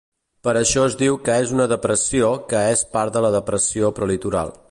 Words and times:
Per 0.45 0.53
això 0.61 0.85
es 0.91 0.95
diu 1.01 1.17
que 1.27 1.35
és 1.41 1.53
una 1.57 1.67
depressió 1.73 2.31
que 2.53 2.63
és 2.71 2.83
part 2.97 3.17
de 3.19 3.25
la 3.27 3.33
Depressió 3.39 3.95
Prelitoral. 4.01 4.57